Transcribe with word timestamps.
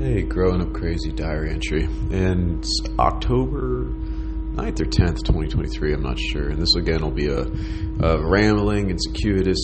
Hey, 0.00 0.22
Growing 0.22 0.62
Up 0.62 0.72
Crazy 0.72 1.12
diary 1.12 1.50
entry. 1.50 1.86
And 2.10 2.64
October 2.98 3.84
9th 4.54 4.80
or 4.80 4.86
10th, 4.86 5.24
2023, 5.26 5.92
I'm 5.92 6.02
not 6.02 6.18
sure. 6.18 6.48
And 6.48 6.58
this 6.58 6.74
again 6.74 7.02
will 7.02 7.10
be 7.10 7.28
a, 7.28 7.42
a 8.02 8.26
rambling 8.26 8.90
and 8.90 8.98
circuitous 8.98 9.58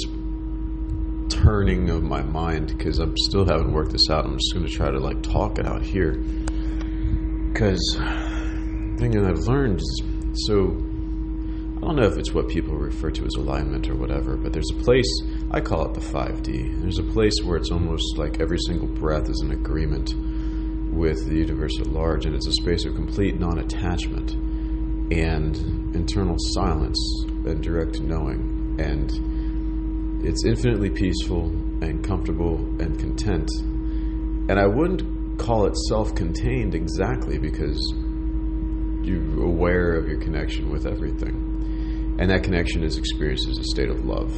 turning 1.31 1.89
of 1.89 2.03
my 2.03 2.21
mind 2.21 2.77
because 2.77 2.99
I'm 2.99 3.17
still 3.17 3.47
haven't 3.47 3.73
worked 3.73 3.93
this 3.93 4.11
out. 4.11 4.27
I'm 4.27 4.37
just 4.37 4.53
going 4.53 4.67
to 4.67 4.71
try 4.71 4.91
to 4.91 4.99
like 4.99 5.23
talk 5.23 5.59
it 5.59 5.65
out 5.65 5.81
here. 5.81 6.23
Because 7.51 7.81
the 7.99 8.97
thing 8.99 9.13
that 9.13 9.25
I've 9.25 9.39
learned 9.49 9.81
is 9.81 10.03
so 10.47 10.65
I 11.79 11.81
don't 11.81 11.97
know 11.97 12.09
if 12.09 12.19
it's 12.19 12.35
what 12.35 12.51
people 12.51 12.66
refer 12.87 13.11
to 13.11 13.25
as 13.25 13.35
alignment 13.35 13.89
or 13.91 13.97
whatever, 13.97 14.37
but 14.37 14.53
there's 14.53 14.71
a 14.71 14.83
place, 14.83 15.11
I 15.51 15.61
call 15.61 15.87
it 15.87 15.95
the 15.95 16.01
5D. 16.01 16.81
There's 16.81 16.99
a 16.99 17.03
place 17.03 17.35
where 17.45 17.57
it's 17.57 17.71
almost 17.71 18.17
like 18.17 18.41
every 18.41 18.59
single 18.67 18.89
breath 18.89 19.29
is 19.29 19.41
an 19.41 19.51
agreement 19.51 20.15
with 20.93 21.27
the 21.29 21.37
universe 21.37 21.79
at 21.81 21.89
large, 21.89 22.25
and 22.25 22.35
it's 22.35 22.47
a 22.47 22.53
space 22.53 22.85
of 22.87 22.95
complete 22.95 23.39
non 23.39 23.59
attachment 23.59 24.33
and 25.13 25.57
internal 25.95 26.37
silence 26.39 26.99
and 27.45 27.63
direct 27.63 28.01
knowing. 28.01 28.77
And 28.79 30.25
it's 30.25 30.45
infinitely 30.45 30.91
peaceful 30.91 31.47
and 31.83 32.03
comfortable 32.05 32.57
and 32.81 32.99
content. 32.99 33.51
And 34.49 34.59
I 34.59 34.67
wouldn't 34.67 35.39
call 35.39 35.67
it 35.67 35.77
self 35.89 36.15
contained 36.15 36.75
exactly 36.75 37.39
because 37.39 37.79
you're 39.03 39.45
aware 39.45 39.95
of 39.97 40.09
your 40.09 40.19
connection 40.19 40.71
with 40.71 40.87
everything 40.87 41.56
and 42.19 42.31
that 42.31 42.43
connection 42.43 42.83
is 42.83 42.97
experienced 42.97 43.49
as 43.49 43.59
a 43.59 43.65
state 43.65 43.91
of 43.91 44.05
love. 44.05 44.35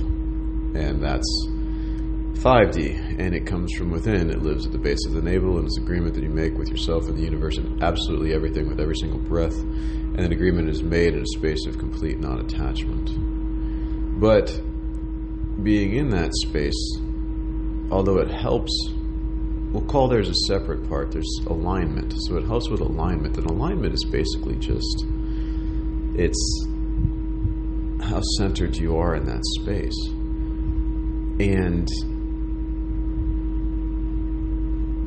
And 0.74 1.02
that's 1.02 1.48
5D, 2.38 3.18
and 3.18 3.34
it 3.34 3.46
comes 3.46 3.72
from 3.74 3.90
within. 3.90 4.30
It 4.30 4.42
lives 4.42 4.64
at 4.66 4.72
the 4.72 4.78
base 4.78 5.04
of 5.06 5.12
the 5.12 5.22
navel, 5.22 5.58
and 5.58 5.66
it's 5.66 5.78
agreement 5.78 6.14
that 6.14 6.22
you 6.22 6.30
make 6.30 6.56
with 6.56 6.68
yourself 6.68 7.08
and 7.08 7.16
the 7.16 7.22
universe 7.22 7.56
and 7.56 7.82
absolutely 7.82 8.32
everything 8.32 8.68
with 8.68 8.80
every 8.80 8.94
single 8.96 9.18
breath. 9.18 9.58
And 9.58 10.20
an 10.20 10.32
agreement 10.32 10.68
is 10.68 10.82
made 10.82 11.14
in 11.14 11.22
a 11.22 11.26
space 11.26 11.66
of 11.66 11.78
complete 11.78 12.20
non 12.20 12.40
attachment. 12.40 13.10
But 14.20 14.60
being 15.62 15.96
in 15.96 16.10
that 16.10 16.32
space, 16.34 16.98
although 17.90 18.18
it 18.18 18.30
helps, 18.30 18.72
we'll 19.72 19.86
call 19.86 20.08
there's 20.08 20.28
a 20.28 20.46
separate 20.46 20.88
part, 20.88 21.10
there's 21.10 21.40
alignment. 21.48 22.14
So 22.26 22.36
it 22.36 22.44
helps 22.44 22.68
with 22.68 22.80
alignment, 22.80 23.36
and 23.36 23.50
alignment 23.50 23.94
is 23.94 24.04
basically 24.04 24.56
just 24.56 25.06
it's 26.14 26.66
how 28.00 28.20
centered 28.38 28.76
you 28.76 28.96
are 28.96 29.14
in 29.14 29.26
that 29.26 29.44
space. 29.60 30.08
And 31.40 31.88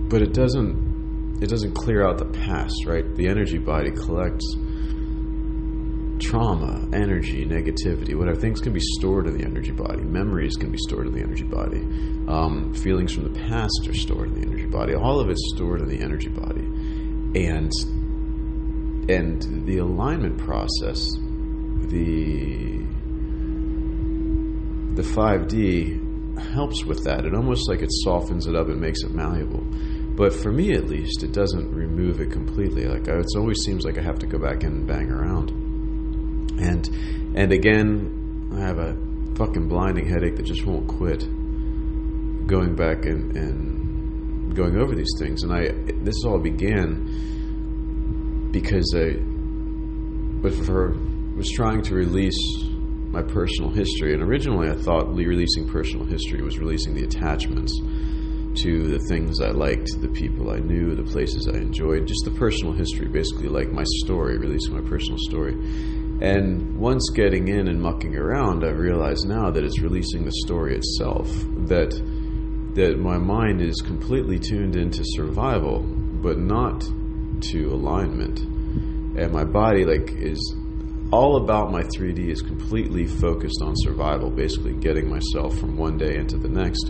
but 0.09 0.21
it 0.21 0.33
doesn't 0.33 1.39
it 1.41 1.49
doesn't 1.49 1.73
clear 1.73 2.05
out 2.05 2.17
the 2.17 2.25
past, 2.25 2.85
right? 2.85 3.15
The 3.15 3.27
energy 3.27 3.57
body 3.57 3.91
collects 3.91 4.45
trauma, 6.19 6.87
energy, 6.93 7.45
negativity, 7.45 8.15
whatever 8.15 8.39
things 8.39 8.61
can 8.61 8.71
be 8.71 8.79
stored 8.79 9.25
in 9.27 9.37
the 9.37 9.43
energy 9.43 9.71
body. 9.71 10.03
Memories 10.03 10.55
can 10.55 10.71
be 10.71 10.77
stored 10.77 11.07
in 11.07 11.13
the 11.13 11.21
energy 11.21 11.43
body. 11.43 11.81
Um, 12.27 12.73
feelings 12.75 13.11
from 13.11 13.33
the 13.33 13.39
past 13.39 13.87
are 13.87 13.93
stored 13.93 14.27
in 14.29 14.35
the 14.35 14.47
energy 14.47 14.67
body. 14.67 14.93
All 14.93 15.19
of 15.19 15.29
it's 15.29 15.51
stored 15.55 15.81
in 15.81 15.87
the 15.87 15.99
energy 15.99 16.29
body, 16.29 16.61
and 17.35 17.71
and 19.09 19.65
the 19.65 19.79
alignment 19.79 20.37
process, 20.37 21.09
the 21.91 22.79
the 24.95 25.03
5D 25.03 26.43
helps 26.53 26.85
with 26.85 27.03
that. 27.05 27.25
It 27.25 27.33
almost 27.33 27.69
like 27.69 27.81
it 27.81 27.91
softens 28.03 28.47
it 28.47 28.55
up 28.55 28.67
and 28.67 28.79
makes 28.79 29.03
it 29.03 29.11
malleable. 29.11 29.63
But 30.15 30.33
for 30.33 30.51
me, 30.51 30.73
at 30.73 30.87
least, 30.87 31.23
it 31.23 31.31
doesn't 31.31 31.73
remove 31.73 32.19
it 32.19 32.31
completely. 32.31 32.85
Like 32.85 33.07
it 33.07 33.25
always 33.35 33.61
seems 33.63 33.85
like 33.85 33.97
I 33.97 34.01
have 34.01 34.19
to 34.19 34.25
go 34.25 34.37
back 34.37 34.63
and 34.63 34.87
bang 34.87 35.11
around. 35.11 35.51
And 36.59 36.87
and 37.35 37.51
again, 37.51 38.49
I 38.53 38.59
have 38.59 38.77
a 38.77 38.95
fucking 39.35 39.67
blinding 39.67 40.07
headache 40.07 40.35
that 40.35 40.43
just 40.43 40.65
won't 40.65 40.87
quit. 40.87 41.25
Going 42.47 42.75
back 42.75 43.05
and, 43.05 43.35
and 43.37 44.55
going 44.55 44.77
over 44.77 44.95
these 44.95 45.13
things, 45.17 45.43
and 45.43 45.53
I 45.53 45.71
this 46.03 46.23
all 46.25 46.39
began 46.39 48.49
because 48.51 48.93
I 48.95 49.15
was 51.41 51.51
trying 51.53 51.81
to 51.81 51.95
release 51.95 52.37
my 53.09 53.23
personal 53.23 53.71
history. 53.71 54.13
And 54.13 54.21
originally, 54.21 54.69
I 54.69 54.75
thought 54.75 55.11
releasing 55.11 55.67
personal 55.67 56.05
history 56.05 56.43
was 56.43 56.59
releasing 56.59 56.93
the 56.93 57.03
attachments 57.03 57.75
to 58.61 58.87
the 58.87 58.99
things 59.09 59.41
I 59.41 59.49
liked, 59.49 59.89
the 60.01 60.07
people 60.07 60.51
I 60.51 60.59
knew, 60.59 60.93
the 60.93 61.01
places 61.01 61.49
I 61.51 61.57
enjoyed, 61.57 62.05
just 62.05 62.25
the 62.25 62.31
personal 62.37 62.73
history, 62.73 63.07
basically 63.07 63.47
like 63.47 63.71
my 63.71 63.83
story, 64.03 64.37
releasing 64.37 64.75
my 64.75 64.87
personal 64.87 65.17
story. 65.17 65.53
And 66.21 66.77
once 66.77 67.09
getting 67.09 67.47
in 67.47 67.69
and 67.69 67.81
mucking 67.81 68.15
around, 68.15 68.63
I 68.63 68.69
realize 68.69 69.25
now 69.25 69.49
that 69.49 69.63
it's 69.63 69.81
releasing 69.81 70.25
the 70.25 70.33
story 70.45 70.75
itself. 70.75 71.27
That 71.65 71.89
that 72.75 72.99
my 72.99 73.17
mind 73.17 73.61
is 73.61 73.81
completely 73.81 74.37
tuned 74.37 74.75
into 74.75 75.01
survival, 75.03 75.79
but 75.81 76.37
not 76.37 76.81
to 77.49 77.73
alignment. 77.73 78.41
And 79.17 79.31
my 79.31 79.43
body 79.43 79.85
like 79.85 80.11
is 80.11 80.55
all 81.11 81.37
about 81.37 81.71
my 81.71 81.83
3D 81.83 82.29
is 82.29 82.41
completely 82.41 83.05
focused 83.05 83.61
on 83.61 83.73
survival, 83.75 84.29
basically 84.29 84.73
getting 84.73 85.09
myself 85.09 85.57
from 85.59 85.75
one 85.77 85.97
day 85.97 86.15
into 86.15 86.37
the 86.37 86.47
next, 86.47 86.89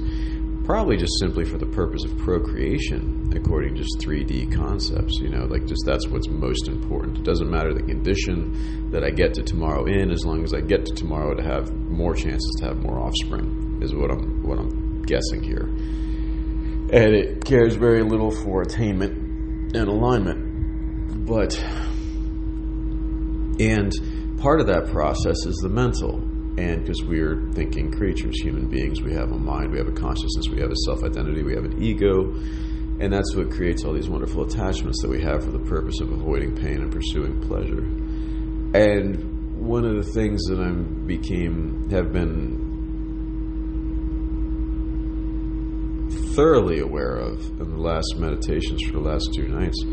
probably 0.64 0.96
just 0.96 1.14
simply 1.20 1.44
for 1.44 1.58
the 1.58 1.66
purpose 1.66 2.04
of 2.06 2.16
procreation, 2.20 3.32
according 3.36 3.76
to 3.76 3.82
just 3.82 3.98
3D 4.00 4.54
concepts. 4.54 5.18
You 5.20 5.30
know, 5.30 5.46
like 5.46 5.66
just 5.66 5.84
that's 5.86 6.08
what's 6.08 6.28
most 6.28 6.68
important. 6.68 7.18
It 7.18 7.24
doesn't 7.24 7.50
matter 7.50 7.74
the 7.74 7.82
condition 7.82 8.92
that 8.92 9.04
I 9.04 9.09
get 9.09 9.34
to 9.36 9.44
tomorrow 9.44 9.86
in, 9.86 10.12
as 10.12 10.24
long 10.24 10.44
as 10.44 10.53
I 10.53 10.62
get 10.62 10.86
to 10.86 10.94
tomorrow 10.94 11.34
to 11.34 11.42
have 11.42 11.74
more 11.74 12.14
chances 12.14 12.56
to 12.59 12.66
have 12.66 12.78
more 12.78 13.00
offspring, 13.00 13.80
is 13.82 13.96
what 13.96 14.12
I'm 14.12 14.44
what 14.44 14.59
I'm 14.59 15.02
guessing 15.02 15.42
here. 15.42 15.66
And 16.94 17.16
it 17.16 17.44
cares 17.44 17.76
very 17.76 18.03
little 18.03 18.32
for 18.32 18.62
attainment 18.62 19.76
and 19.76 19.88
alignment, 19.88 21.26
but 21.26 21.64
and 23.62 23.94
part 24.40 24.60
of 24.60 24.68
that 24.68 24.88
process 24.88 25.46
is 25.46 25.56
the 25.58 25.70
mental. 25.70 26.16
And 26.58 26.82
because 26.82 27.04
we're 27.04 27.48
thinking 27.54 27.92
creatures, 27.92 28.42
human 28.42 28.68
beings, 28.68 29.02
we 29.02 29.14
have 29.14 29.32
a 29.32 29.38
mind, 29.38 29.72
we 29.72 29.78
have 29.78 29.88
a 29.88 29.94
consciousness, 29.94 30.50
we 30.50 30.60
have 30.62 30.72
a 30.72 30.76
self 30.86 31.04
identity, 31.04 31.44
we 31.44 31.54
have 31.54 31.66
an 31.66 31.82
ego. 31.82 32.34
And 33.00 33.14
that's 33.14 33.36
what 33.36 33.52
creates 33.52 33.86
all 33.86 33.94
these 33.94 34.10
wonderful 34.10 34.44
attachments 34.44 35.02
that 35.02 35.10
we 35.10 35.22
have 35.22 35.44
for 35.44 35.52
the 35.52 35.60
purpose 35.60 36.02
of 36.02 36.12
avoiding 36.12 36.56
pain 36.56 36.82
and 36.82 36.92
pursuing 36.92 37.40
pleasure. 37.42 37.84
And 38.74 39.60
one 39.60 39.86
of 39.86 39.96
the 39.96 40.12
things 40.12 40.44
that 40.46 40.60
I 40.60 40.72
became, 40.72 41.90
have 41.92 42.12
been 42.12 42.70
thoroughly 46.36 46.80
aware 46.80 47.18
of 47.18 47.46
in 47.62 47.70
the 47.72 47.78
last 47.78 48.16
meditations 48.18 48.82
for 48.86 48.94
the 48.94 49.00
last 49.00 49.30
two 49.36 49.48
nights 49.48 49.84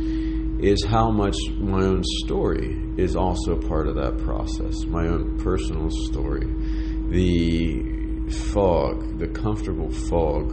is 0.60 0.84
how 0.84 1.10
much 1.10 1.36
my 1.58 1.84
own 1.84 2.02
story 2.24 2.80
is 2.96 3.14
also 3.14 3.56
part 3.56 3.86
of 3.86 3.94
that 3.94 4.18
process. 4.18 4.84
My 4.86 5.06
own 5.06 5.38
personal 5.38 5.88
story. 5.90 6.46
The 7.10 8.30
fog, 8.30 9.18
the 9.18 9.28
comfortable 9.28 9.90
fog 9.90 10.52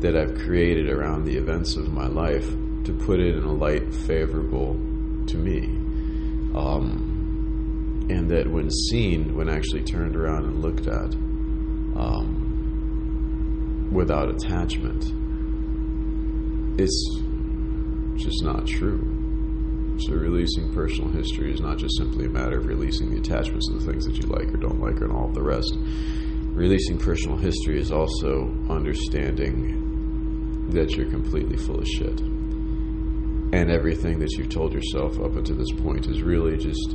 that 0.00 0.16
I've 0.16 0.36
created 0.36 0.88
around 0.88 1.24
the 1.24 1.36
events 1.36 1.76
of 1.76 1.92
my 1.92 2.06
life 2.06 2.48
to 2.84 2.92
put 2.92 3.18
it 3.18 3.36
in 3.36 3.42
a 3.42 3.52
light 3.52 3.92
favorable 3.92 4.74
to 5.26 5.36
me. 5.36 5.64
Um, 6.54 8.06
and 8.08 8.30
that 8.30 8.46
when 8.48 8.70
seen, 8.70 9.34
when 9.34 9.48
actually 9.48 9.82
turned 9.82 10.14
around 10.14 10.44
and 10.44 10.62
looked 10.62 10.86
at, 10.86 11.14
um, 11.96 13.88
without 13.92 14.30
attachment, 14.30 15.12
it's 16.78 17.25
just 18.22 18.42
not 18.42 18.66
true. 18.66 19.00
So 19.98 20.12
releasing 20.12 20.72
personal 20.74 21.10
history 21.10 21.52
is 21.52 21.60
not 21.60 21.78
just 21.78 21.96
simply 21.96 22.26
a 22.26 22.28
matter 22.28 22.58
of 22.58 22.66
releasing 22.66 23.10
the 23.10 23.18
attachments 23.18 23.68
to 23.68 23.78
the 23.78 23.90
things 23.90 24.04
that 24.04 24.18
you 24.18 24.26
like 24.26 24.52
or 24.52 24.58
don't 24.58 24.80
like 24.80 25.00
and 25.00 25.10
all 25.10 25.28
of 25.28 25.34
the 25.34 25.42
rest. 25.42 25.74
Releasing 26.52 26.98
personal 26.98 27.38
history 27.38 27.80
is 27.80 27.90
also 27.90 28.54
understanding 28.68 30.68
that 30.70 30.96
you're 30.96 31.10
completely 31.10 31.56
full 31.56 31.78
of 31.78 31.86
shit. 31.86 32.20
And 32.20 33.70
everything 33.70 34.18
that 34.18 34.32
you've 34.32 34.50
told 34.50 34.74
yourself 34.74 35.18
up 35.20 35.36
until 35.36 35.56
this 35.56 35.72
point 35.72 36.08
is 36.08 36.22
really 36.22 36.58
just 36.58 36.94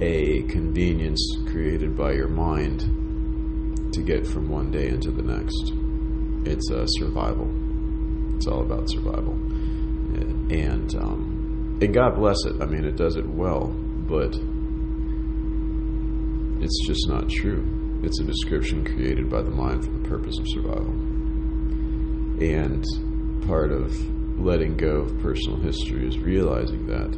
a 0.00 0.42
convenience 0.42 1.24
created 1.46 1.96
by 1.96 2.12
your 2.12 2.28
mind 2.28 2.80
to 3.92 4.02
get 4.02 4.26
from 4.26 4.50
one 4.50 4.70
day 4.70 4.88
into 4.88 5.10
the 5.10 5.22
next. 5.22 5.72
It's 6.46 6.70
a 6.70 6.84
survival. 6.98 7.50
It's 8.36 8.46
all 8.46 8.62
about 8.62 8.90
survival. 8.90 9.38
And 10.50 10.94
um, 10.96 11.78
and 11.80 11.92
God 11.92 12.16
bless 12.16 12.44
it. 12.44 12.60
I 12.60 12.66
mean, 12.66 12.84
it 12.84 12.96
does 12.96 13.16
it 13.16 13.28
well, 13.28 13.66
but 13.66 14.34
it's 16.62 16.86
just 16.86 17.08
not 17.08 17.28
true. 17.28 18.00
It's 18.02 18.20
a 18.20 18.24
description 18.24 18.84
created 18.84 19.28
by 19.30 19.42
the 19.42 19.50
mind 19.50 19.84
for 19.84 19.90
the 19.90 20.08
purpose 20.08 20.38
of 20.38 20.46
survival. 20.48 20.92
And 22.40 22.84
part 23.46 23.72
of 23.72 23.94
letting 24.38 24.76
go 24.76 25.02
of 25.02 25.18
personal 25.20 25.58
history 25.60 26.06
is 26.06 26.18
realizing 26.18 26.86
that 26.86 27.14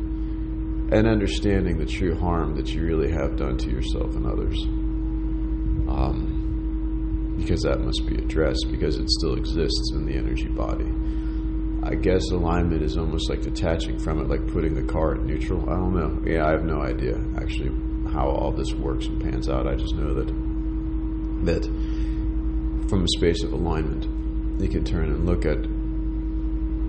and 0.92 1.08
understanding 1.08 1.78
the 1.78 1.86
true 1.86 2.14
harm 2.16 2.54
that 2.54 2.72
you 2.72 2.84
really 2.84 3.10
have 3.10 3.36
done 3.36 3.56
to 3.58 3.70
yourself 3.70 4.14
and 4.14 4.26
others. 4.26 4.56
Um, 5.88 7.34
because 7.36 7.62
that 7.62 7.80
must 7.80 8.06
be 8.06 8.14
addressed 8.16 8.66
because 8.70 8.98
it 8.98 9.10
still 9.10 9.34
exists 9.34 9.92
in 9.92 10.06
the 10.06 10.14
energy 10.14 10.48
body. 10.48 10.90
I 11.88 11.94
guess 11.94 12.30
alignment 12.32 12.82
is 12.82 12.98
almost 12.98 13.30
like 13.30 13.42
detaching 13.42 13.96
from 14.00 14.20
it, 14.20 14.28
like 14.28 14.44
putting 14.48 14.74
the 14.74 14.82
car 14.82 15.14
in 15.14 15.24
neutral. 15.24 15.70
I 15.70 15.74
don't 15.74 15.94
know. 15.94 16.20
Yeah, 16.28 16.44
I 16.44 16.50
have 16.50 16.64
no 16.64 16.82
idea 16.82 17.16
actually 17.36 17.70
how 18.10 18.28
all 18.28 18.50
this 18.50 18.72
works 18.74 19.06
and 19.06 19.22
pans 19.22 19.48
out. 19.48 19.68
I 19.68 19.76
just 19.76 19.94
know 19.94 20.12
that 20.14 20.26
that 21.44 21.64
from 22.88 23.04
a 23.04 23.08
space 23.16 23.44
of 23.44 23.52
alignment, 23.52 24.04
you 24.60 24.68
can 24.68 24.82
turn 24.84 25.04
and 25.04 25.26
look 25.26 25.46
at 25.46 25.64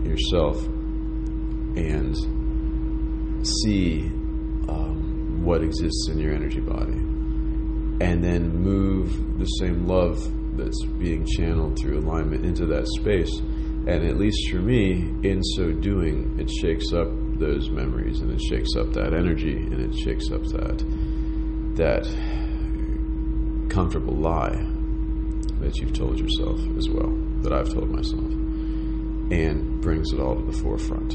yourself 0.04 0.66
and 1.76 2.16
see 3.46 4.02
um, 4.68 5.44
what 5.44 5.62
exists 5.62 6.10
in 6.10 6.18
your 6.18 6.34
energy 6.34 6.60
body, 6.60 6.94
and 6.94 8.24
then 8.24 8.50
move 8.50 9.38
the 9.38 9.46
same 9.46 9.86
love 9.86 10.28
that's 10.58 10.84
being 10.98 11.24
channeled 11.24 11.78
through 11.78 12.00
alignment 12.00 12.44
into 12.46 12.66
that 12.66 12.88
space. 12.88 13.42
And 13.88 14.06
at 14.06 14.18
least 14.18 14.50
for 14.51 14.57
me, 14.57 15.13
in 15.24 15.42
so 15.42 15.72
doing, 15.72 16.38
it 16.38 16.51
shakes 16.51 16.92
up 16.92 17.07
those 17.39 17.69
memories, 17.69 18.19
and 18.19 18.34
it 18.34 18.42
shakes 18.42 18.75
up 18.78 18.92
that 18.92 19.13
energy, 19.13 19.56
and 19.56 19.80
it 19.80 19.98
shakes 19.98 20.30
up 20.30 20.44
that 20.48 20.84
that 21.78 22.04
comfortable 23.69 24.16
lie 24.16 24.68
that 25.62 25.78
you've 25.78 25.94
told 25.94 26.19
yourself 26.19 26.60
as 26.78 26.89
well, 26.89 27.16
that 27.44 27.54
I've 27.54 27.72
told 27.72 27.89
myself, 27.89 28.30
and 29.31 29.80
brings 29.80 30.12
it 30.12 30.19
all 30.19 30.36
to 30.36 30.44
the 30.44 30.57
forefront. 30.57 31.13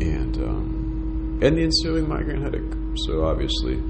And 0.00 0.36
um, 0.38 1.38
and 1.40 1.56
the 1.56 1.62
ensuing 1.62 2.08
migraine 2.08 2.42
headache. 2.42 2.72
So 3.06 3.24
obviously, 3.24 3.80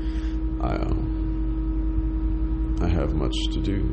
I 0.61 0.75
um, 0.75 2.77
I 2.83 2.89
have 2.89 3.15
much 3.15 3.35
to 3.53 3.61
do. 3.61 3.89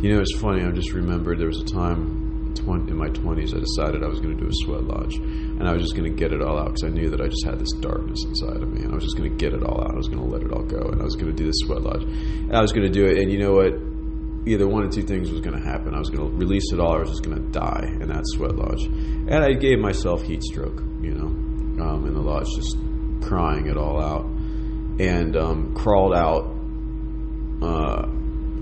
You 0.00 0.14
know, 0.14 0.20
it's 0.20 0.36
funny. 0.36 0.64
I 0.64 0.72
just 0.72 0.92
remembered 0.92 1.38
there 1.38 1.46
was 1.46 1.60
a 1.60 1.64
time 1.64 2.26
in 2.60 2.96
my 2.96 3.08
20s 3.08 3.54
I 3.54 3.60
decided 3.60 4.02
I 4.02 4.08
was 4.08 4.20
going 4.20 4.36
to 4.36 4.42
do 4.42 4.48
a 4.48 4.54
sweat 4.64 4.84
lodge, 4.84 5.16
and 5.16 5.68
I 5.68 5.72
was 5.72 5.82
just 5.82 5.96
going 5.96 6.10
to 6.10 6.16
get 6.16 6.32
it 6.32 6.42
all 6.42 6.58
out 6.58 6.74
because 6.74 6.84
I 6.84 6.88
knew 6.88 7.10
that 7.10 7.20
I 7.20 7.28
just 7.28 7.44
had 7.44 7.58
this 7.58 7.72
darkness 7.80 8.24
inside 8.24 8.62
of 8.62 8.68
me, 8.72 8.82
and 8.82 8.92
I 8.92 8.94
was 8.94 9.04
just 9.04 9.16
going 9.16 9.30
to 9.30 9.36
get 9.36 9.54
it 9.54 9.62
all 9.62 9.82
out. 9.82 9.92
I 9.92 9.96
was 9.96 10.08
going 10.08 10.20
to 10.20 10.28
let 10.28 10.42
it 10.42 10.52
all 10.52 10.62
go, 10.62 10.88
and 10.90 11.00
I 11.00 11.04
was 11.04 11.14
going 11.14 11.28
to 11.28 11.36
do 11.36 11.46
this 11.46 11.56
sweat 11.64 11.82
lodge, 11.82 12.02
and 12.02 12.56
I 12.56 12.60
was 12.60 12.72
going 12.72 12.86
to 12.86 12.92
do 12.92 13.06
it. 13.06 13.18
And 13.18 13.30
you 13.30 13.38
know 13.38 13.54
what? 13.54 13.74
Either 14.48 14.68
one 14.68 14.84
or 14.84 14.88
two 14.88 15.02
things 15.02 15.30
was 15.30 15.40
going 15.40 15.60
to 15.60 15.64
happen. 15.64 15.94
I 15.94 15.98
was 15.98 16.08
going 16.08 16.30
to 16.30 16.36
release 16.36 16.72
it 16.72 16.78
all, 16.78 16.94
or 16.94 16.98
I 16.98 17.00
was 17.00 17.10
just 17.10 17.24
going 17.24 17.36
to 17.36 17.50
die 17.50 17.96
in 18.00 18.08
that 18.08 18.22
sweat 18.26 18.54
lodge. 18.54 18.84
And 18.84 19.44
I 19.44 19.52
gave 19.54 19.78
myself 19.78 20.22
heat 20.22 20.42
stroke, 20.42 20.80
you 21.02 21.14
know, 21.14 21.26
um, 21.82 22.04
in 22.06 22.14
the 22.14 22.20
lodge, 22.20 22.46
just 22.54 22.76
crying 23.22 23.66
it 23.66 23.76
all 23.76 24.00
out, 24.00 24.24
and 25.00 25.36
um, 25.36 25.74
crawled 25.74 26.14
out, 26.14 26.54
uh, 27.60 28.08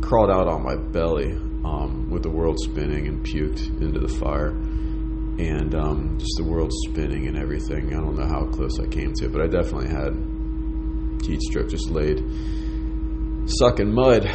crawled 0.04 0.30
out 0.30 0.46
on 0.46 0.62
my 0.62 0.76
belly 0.76 1.32
um, 1.64 2.10
with 2.10 2.22
the 2.22 2.30
world 2.30 2.60
spinning 2.60 3.06
and 3.08 3.24
puked 3.24 3.80
into 3.80 3.98
the 3.98 4.08
fire. 4.08 4.50
And 5.38 5.74
um, 5.74 6.18
just 6.18 6.34
the 6.36 6.44
world 6.44 6.70
spinning 6.86 7.26
and 7.26 7.36
everything. 7.36 7.88
I 7.88 7.96
don't 7.96 8.14
know 8.14 8.26
how 8.26 8.44
close 8.46 8.78
I 8.78 8.86
came 8.86 9.12
to 9.14 9.24
it, 9.24 9.32
but 9.32 9.40
I 9.40 9.46
definitely 9.46 9.88
had 9.88 10.12
heat 11.26 11.40
stroke, 11.40 11.70
just 11.70 11.90
laid 11.90 12.22
sucking 13.46 13.92
mud 13.92 14.26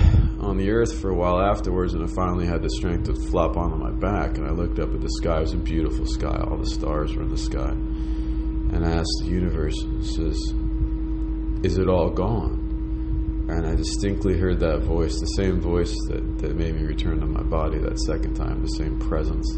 on 0.42 0.58
the 0.58 0.70
earth 0.72 1.00
for 1.00 1.12
a 1.12 1.16
while 1.16 1.40
afterwards. 1.40 1.94
And 1.94 2.04
I 2.04 2.08
finally 2.08 2.48
had 2.48 2.62
the 2.62 2.70
strength 2.72 3.06
to 3.06 3.30
flop 3.30 3.56
onto 3.56 3.78
my 3.78 3.92
back. 3.92 4.38
And 4.38 4.48
I 4.48 4.52
looked 4.52 4.80
up 4.80 4.94
at 4.94 5.02
the 5.02 5.10
sky. 5.22 5.38
It 5.38 5.42
was 5.42 5.54
a 5.54 5.58
beautiful 5.58 6.06
sky. 6.06 6.44
All 6.50 6.58
the 6.58 6.70
stars 6.70 7.16
were 7.16 7.24
in 7.24 7.30
the 7.30 7.38
sky. 7.38 7.70
And 7.70 8.86
I 8.86 8.92
asked 8.92 9.22
the 9.22 9.30
universe, 9.30 9.80
says, 10.02 10.38
Is 11.64 11.78
it 11.78 11.88
all 11.88 12.10
gone? 12.10 12.59
And 13.50 13.66
I 13.66 13.76
distinctly 13.76 14.38
heard 14.38 14.60
that 14.60 14.82
voice, 14.82 15.20
the 15.20 15.26
same 15.26 15.60
voice 15.60 15.96
that, 16.08 16.38
that 16.40 16.56
made 16.56 16.76
me 16.76 16.84
return 16.84 17.20
to 17.20 17.26
my 17.26 17.42
body 17.44 17.80
that 17.80 18.00
second 18.00 18.36
time, 18.36 18.62
the 18.62 18.68
same 18.68 19.00
presence, 19.00 19.52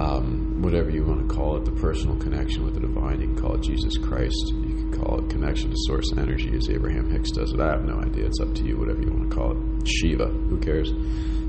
um, 0.00 0.62
whatever 0.62 0.90
you 0.90 1.04
want 1.04 1.28
to 1.28 1.34
call 1.34 1.56
it, 1.56 1.64
the 1.64 1.72
personal 1.72 2.16
connection 2.16 2.64
with 2.64 2.74
the 2.74 2.80
divine. 2.80 3.20
You 3.20 3.28
can 3.28 3.40
call 3.40 3.54
it 3.54 3.62
Jesus 3.62 3.96
Christ. 3.98 4.52
You 4.54 4.74
can 4.74 4.92
call 4.92 5.20
it 5.20 5.30
connection 5.30 5.70
to 5.70 5.76
source 5.86 6.12
energy, 6.16 6.56
as 6.56 6.68
Abraham 6.70 7.10
Hicks 7.10 7.30
does 7.30 7.52
it. 7.52 7.60
I 7.60 7.70
have 7.72 7.84
no 7.84 8.00
idea. 8.00 8.26
It's 8.26 8.40
up 8.40 8.54
to 8.54 8.64
you, 8.64 8.76
whatever 8.76 9.02
you 9.02 9.10
want 9.10 9.30
to 9.30 9.36
call 9.36 9.52
it. 9.52 9.88
Shiva, 9.88 10.26
who 10.26 10.58
cares? 10.58 10.90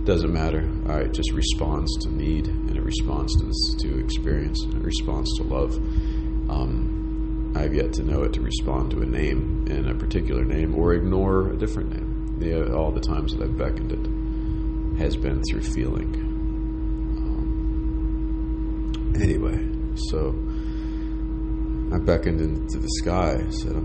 Doesn't 0.03 0.31
matter. 0.31 0.69
All 0.87 0.97
right, 0.97 1.11
just 1.11 1.31
responds 1.31 1.91
to 2.03 2.13
need, 2.13 2.47
and 2.47 2.75
it 2.75 2.83
responds 2.83 3.33
to, 3.37 3.87
to 3.87 3.99
experience, 3.99 4.61
and 4.63 4.75
it 4.75 4.83
responds 4.83 5.35
to 5.37 5.43
love. 5.43 5.73
Um, 6.47 6.94
I've 7.55 7.73
yet 7.73 7.93
to 7.93 8.03
know 8.03 8.23
it 8.23 8.33
to 8.33 8.41
respond 8.41 8.91
to 8.91 9.01
a 9.01 9.05
name 9.05 9.65
in 9.69 9.87
a 9.87 9.95
particular 9.95 10.43
name 10.43 10.75
or 10.75 10.93
ignore 10.93 11.51
a 11.51 11.57
different 11.57 11.93
name. 11.93 12.35
The, 12.37 12.75
all 12.75 12.91
the 12.91 12.99
times 12.99 13.33
that 13.33 13.43
I've 13.43 13.57
beckoned 13.57 13.93
it 13.93 14.05
has 14.99 15.15
been 15.15 15.41
through 15.49 15.61
feeling. 15.61 16.13
Um, 17.17 19.13
anyway, 19.15 19.65
so 20.09 20.35
I 21.95 21.99
beckoned 21.99 22.41
into 22.41 22.77
the 22.77 22.89
sky. 23.01 23.41
Said, 23.49 23.81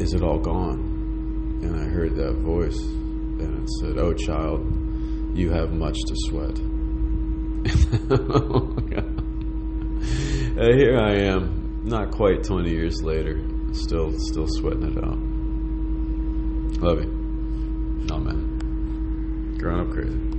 Is 0.00 0.12
it 0.14 0.24
all 0.24 0.40
gone? 0.40 1.60
And 1.62 1.76
I 1.76 1.84
heard 1.84 2.16
that 2.16 2.34
voice, 2.38 2.80
and 2.80 3.62
it 3.62 3.68
said, 3.80 3.96
Oh, 3.96 4.12
child, 4.12 4.66
you 5.36 5.50
have 5.50 5.72
much 5.72 5.98
to 6.08 6.16
sweat. 6.26 6.60
oh, 8.10 8.76
here 10.56 10.98
I 10.98 11.14
am 11.28 11.61
not 11.84 12.10
quite 12.10 12.44
20 12.44 12.70
years 12.70 13.02
later, 13.02 13.40
still 13.72 14.12
still 14.16 14.46
sweating 14.48 14.84
it 14.84 14.98
out. 15.02 15.18
Love 16.82 17.04
you. 17.04 17.10
Amen. 18.10 19.56
Growing 19.58 19.80
up 19.80 19.90
crazy. 19.90 20.31